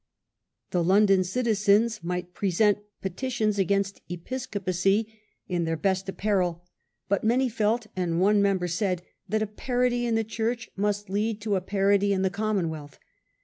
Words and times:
The 0.71 0.83
London 0.83 1.23
citizens 1.23 2.03
might 2.03 2.33
present 2.33 2.79
petitions 3.03 3.59
against 3.59 4.01
Episcopacy" 4.09 5.05
in 5.47 5.63
their 5.65 5.77
best 5.77 6.09
apparel", 6.09 6.65
but 7.07 7.23
many 7.23 7.47
felt, 7.47 7.85
and 7.95 8.19
one 8.19 8.41
member 8.41 8.67
said, 8.67 9.03
that 9.29 9.43
"a 9.43 9.45
parity 9.45 10.07
in 10.07 10.15
the 10.15 10.23
Church" 10.23 10.71
must 10.85 11.07
lead 11.11 11.39
to 11.41 11.55
a" 11.55 11.61
parity 11.71 12.13
in 12.13 12.23
the 12.23 12.31
Com 12.31 12.57
monwealth". 12.59 12.93